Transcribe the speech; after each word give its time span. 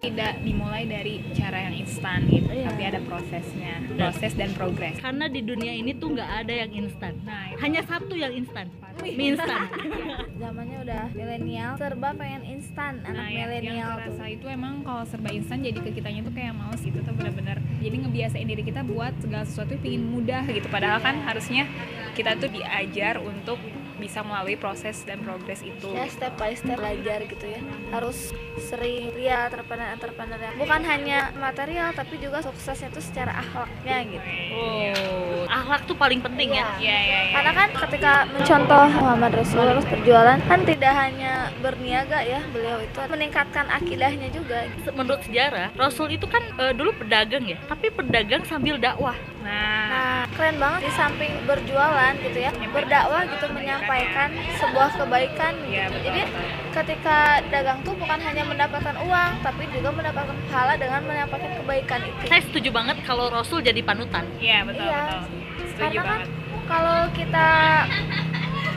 tidak 0.00 0.40
dimulai 0.40 0.88
dari 0.88 1.20
cara 1.36 1.68
yang 1.68 1.76
instan 1.76 2.24
gitu 2.26 2.48
Iya. 2.48 2.72
tapi 2.72 2.82
ada 2.88 3.00
prosesnya. 3.04 3.84
Proses 3.92 4.32
dan 4.32 4.50
progres. 4.56 4.96
Karena 4.96 5.28
di 5.28 5.44
dunia 5.44 5.76
ini 5.76 5.92
tuh 5.92 6.16
nggak 6.16 6.30
ada 6.40 6.54
yang 6.56 6.72
instan. 6.72 7.20
Nah 7.20 7.49
hanya 7.60 7.80
satu 7.84 8.14
yang 8.16 8.32
instan. 8.32 8.66
Mie 9.00 9.32
instan. 9.32 9.64
Zamannya 10.42 10.78
udah 10.84 11.04
milenial 11.16 11.72
serba 11.80 12.12
pengen 12.12 12.42
instan 12.44 13.00
anak 13.00 13.16
Nah, 13.16 13.28
yang, 13.32 13.48
yang 13.48 13.48
milenial 13.48 13.88
tuh. 13.88 13.96
terasa 13.96 14.24
itu 14.28 14.46
emang 14.48 14.74
kalau 14.84 15.02
serba 15.08 15.30
instan 15.32 15.64
jadi 15.64 15.78
ke 15.80 15.90
kitanya 15.92 16.20
tuh 16.24 16.34
kayak 16.36 16.52
males 16.52 16.80
gitu 16.84 16.98
tuh 17.00 17.14
bener-bener. 17.16 17.56
Jadi 17.80 17.96
ngebiasain 18.04 18.44
diri 18.44 18.62
kita 18.64 18.84
buat 18.84 19.16
segala 19.20 19.44
sesuatu 19.48 19.72
pingin 19.80 20.04
mudah 20.04 20.44
gitu. 20.48 20.68
Padahal 20.68 21.00
kan 21.00 21.16
harusnya 21.24 21.64
kita 22.12 22.36
tuh 22.36 22.52
diajar 22.52 23.20
untuk 23.20 23.56
bisa 24.00 24.24
melalui 24.24 24.56
proses 24.56 25.04
dan 25.04 25.20
progres 25.20 25.60
itu. 25.60 25.92
Ya 25.92 26.08
step 26.08 26.32
by 26.40 26.56
step 26.56 26.80
belajar 26.80 27.20
gitu 27.24 27.44
ya. 27.44 27.60
Harus 27.92 28.32
sering 28.56 29.12
lihat 29.12 29.52
entrepreneur-entrepreneur 29.52 30.40
yang 30.40 30.54
bukan 30.56 30.80
hanya 30.88 31.18
material 31.36 31.92
tapi 31.92 32.16
juga 32.16 32.40
suksesnya 32.40 32.88
tuh 32.88 33.04
secara 33.04 33.44
akhlaknya 33.44 33.96
gitu. 34.08 34.28
Oh 34.56 35.44
akhlak 35.50 35.82
tuh 35.84 35.96
paling 35.98 36.24
penting 36.24 36.56
ya. 36.56 36.64
Iya, 36.78 36.96
iya, 36.96 36.98
iya. 37.28 37.32
karena 37.36 37.49
kan 37.52 37.68
ketika 37.80 38.12
mencontoh 38.28 38.86
Muhammad 38.96 39.32
Rasul 39.34 39.62
terus 39.62 39.86
berjualan 39.86 40.38
kan 40.40 40.60
tidak 40.62 40.92
hanya 40.92 41.32
berniaga 41.58 42.18
ya 42.20 42.40
beliau 42.46 42.78
itu 42.78 42.98
meningkatkan 43.04 43.66
akidahnya 43.68 44.28
juga 44.28 44.64
menurut 44.90 45.20
sejarah 45.22 45.68
Rasul 45.74 46.10
itu 46.10 46.24
kan 46.24 46.42
eh, 46.54 46.72
dulu 46.72 46.90
pedagang 46.96 47.44
ya 47.44 47.58
tapi 47.66 47.88
pedagang 47.88 48.42
sambil 48.42 48.76
dakwah 48.76 49.14
Nah, 49.40 49.88
Nah, 49.88 50.22
keren 50.30 50.60
banget 50.60 50.84
di 50.84 50.92
samping 50.92 51.32
berjualan 51.42 52.12
gitu 52.14 52.38
ya, 52.38 52.52
berdakwah 52.68 53.24
gitu 53.24 53.48
menyampaikan 53.50 54.28
sebuah 54.54 54.92
kebaikan 54.94 55.56
Iya, 55.64 55.88
gitu. 55.88 55.90
betul, 55.90 56.04
Jadi 56.04 56.20
betul. 56.22 56.44
ketika 56.70 57.16
dagang 57.48 57.78
tuh 57.80 57.96
bukan 57.96 58.20
hanya 58.20 58.44
mendapatkan 58.44 58.96
uang, 59.00 59.32
tapi 59.40 59.64
juga 59.72 59.90
mendapatkan 59.90 60.36
pahala 60.44 60.76
dengan 60.76 61.00
menyampaikan 61.02 61.50
kebaikan 61.56 62.00
itu. 62.04 62.22
saya 62.28 62.42
setuju 62.44 62.68
banget 62.70 62.96
kalau 63.02 63.26
Rasul 63.26 63.58
jadi 63.60 63.80
panutan 63.80 64.28
iya 64.38 64.60
betul 64.62 64.84
Iya. 64.84 65.00
betul. 65.00 65.22
Setuju 65.66 65.80
Karena 65.80 66.02
kan 66.04 66.04
banget. 66.12 66.28
kalau 66.68 66.98
kita 67.10 67.19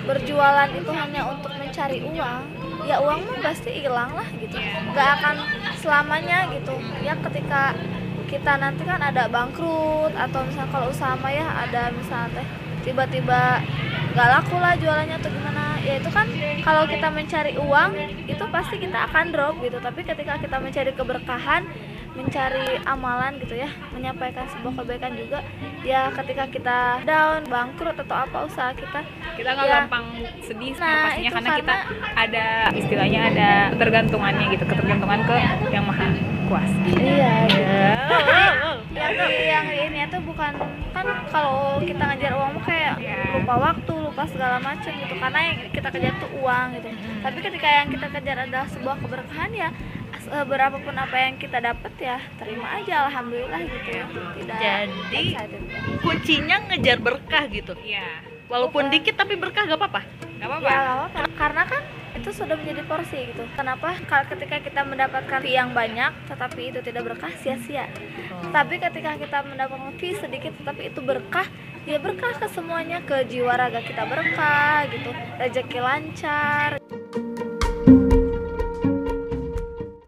berjualan 0.04 0.70
itu 0.72 0.92
hanya 0.92 1.22
untuk 1.28 1.52
mencari 1.56 2.04
uang, 2.04 2.44
ya 2.84 3.00
uang 3.00 3.20
mah 3.24 3.40
pasti 3.40 3.72
hilang 3.84 4.12
lah 4.12 4.28
gitu. 4.40 4.58
Nggak 4.92 5.10
akan 5.20 5.36
selamanya 5.80 6.48
gitu. 6.52 6.76
Ya 7.04 7.16
ketika 7.20 7.76
kita 8.28 8.58
nanti 8.58 8.82
kan 8.82 8.98
ada 8.98 9.30
bangkrut 9.30 10.14
atau 10.18 10.42
misalnya 10.42 10.72
kalau 10.74 10.88
usaha 10.90 11.16
ya 11.30 11.46
ada 11.46 11.94
misalnya 11.94 12.42
teh 12.42 12.48
tiba-tiba 12.84 13.62
nggak 14.14 14.30
laku 14.30 14.56
lah 14.58 14.74
jualannya 14.78 15.16
atau 15.18 15.30
gimana 15.32 15.64
ya 15.82 15.98
itu 15.98 16.10
kan 16.10 16.28
kalau 16.62 16.84
kita 16.86 17.08
mencari 17.10 17.54
uang 17.58 17.92
itu 18.26 18.44
pasti 18.50 18.76
kita 18.78 19.10
akan 19.10 19.32
drop 19.34 19.56
gitu 19.64 19.78
tapi 19.80 20.02
ketika 20.02 20.38
kita 20.38 20.58
mencari 20.60 20.92
keberkahan 20.94 21.62
mencari 22.14 22.78
amalan 22.84 23.34
gitu 23.38 23.56
ya 23.56 23.66
menyampaikan 23.90 24.46
sebuah 24.48 24.74
kebaikan 24.78 25.14
juga 25.14 25.40
ya 25.82 26.14
ketika 26.14 26.46
kita 26.46 26.78
down 27.04 27.42
bangkrut 27.44 27.98
atau 27.98 28.16
apa 28.20 28.38
usaha 28.46 28.70
kita 28.72 29.02
kita 29.34 29.50
nggak 29.52 29.66
Ya. 29.66 29.74
gampang 29.82 30.06
sedih 30.40 30.74
Nah, 30.76 31.10
pastinya 31.10 31.26
itu 31.26 31.36
karena 31.36 31.50
kita 31.52 31.74
karena- 31.76 32.14
ada 32.16 32.46
istilahnya 32.72 33.20
ada 33.28 33.50
ketergantungannya 33.72 34.46
gitu 34.52 34.64
ketergantungan 34.64 35.20
ke 35.24 35.36
yang 35.70 35.86
maha 35.86 36.08
kuasa. 36.46 36.80
Iya 36.94 37.34
Oh, 38.64 38.78
yang 38.94 39.12
di 39.18 39.36
yang 39.44 39.68
ini 39.68 40.00
tuh 40.06 40.22
bukan 40.22 40.54
kan 40.94 41.06
kalau 41.28 41.82
kita 41.82 42.04
ngejar 42.06 42.34
uang 42.36 42.62
kayak 42.62 42.96
Iya. 42.96 43.18
lupa 43.34 43.56
waktu 43.60 43.90
lupa 43.92 44.24
segala 44.24 44.62
macam 44.62 44.92
gitu 44.94 45.16
karena 45.18 45.40
yang 45.42 45.58
kita 45.68 45.90
kejar 45.90 46.14
tuh 46.16 46.30
uang 46.38 46.66
gitu. 46.74 46.88
Tapi 47.20 47.38
ketika 47.42 47.68
yang 47.74 47.88
kita 47.90 48.08
kejar 48.08 48.38
adalah 48.40 48.68
sebuah 48.70 48.96
keberkahan 49.00 49.52
ya 49.52 49.70
berapapun 50.42 50.98
apa 50.98 51.14
yang 51.14 51.38
kita 51.38 51.62
dapat 51.62 51.94
ya 52.02 52.18
terima 52.42 52.82
aja 52.82 53.06
alhamdulillah 53.06 53.62
gitu 53.62 53.90
ya. 53.94 54.06
Tidak 54.10 54.58
Jadi- 54.58 55.30
excited. 55.38 55.62
kuncinya 56.02 56.58
ngejar 56.66 56.98
berkah 56.98 57.46
gitu. 57.46 57.78
Iya. 57.86 58.26
Walaupun 58.50 58.90
Bukan. 58.90 58.94
dikit 58.94 59.16
tapi 59.22 59.38
berkah 59.38 59.70
gak 59.70 59.78
apa-apa. 59.78 60.02
Ya 60.42 60.46
apa-apa. 60.50 60.66
Nggak 60.66 60.82
apa-apa. 61.14 61.22
karena 61.38 61.64
kan 61.70 61.84
itu 62.14 62.30
sudah 62.30 62.54
menjadi 62.54 62.86
porsi 62.86 63.34
gitu. 63.34 63.42
Kenapa? 63.58 63.98
Kalau 64.06 64.26
ketika 64.30 64.62
kita 64.62 64.82
mendapatkan 64.86 65.42
fee 65.42 65.58
yang 65.58 65.74
banyak 65.74 66.14
tetapi 66.30 66.70
itu 66.70 66.80
tidak 66.86 67.10
berkah 67.10 67.34
sia-sia. 67.42 67.90
Tapi 68.54 68.78
ketika 68.78 69.18
kita 69.18 69.38
mendapatkan 69.46 69.94
fee 69.98 70.14
sedikit 70.18 70.54
tetapi 70.62 70.94
itu 70.94 71.02
berkah 71.02 71.48
ya 71.90 71.98
berkah 71.98 72.38
ke 72.38 72.48
semuanya 72.54 73.02
ke 73.02 73.26
jiwa 73.26 73.58
raga 73.58 73.82
kita 73.82 74.06
berkah 74.06 74.86
gitu. 74.94 75.10
Rezeki 75.42 75.80
lancar 75.82 76.78